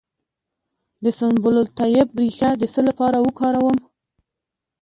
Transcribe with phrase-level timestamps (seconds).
[1.03, 3.77] د سنبل الطیب ریښه د څه لپاره وکاروم؟